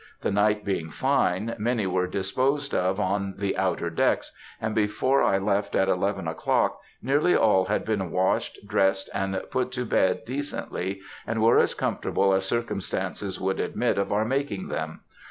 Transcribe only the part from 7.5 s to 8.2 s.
had been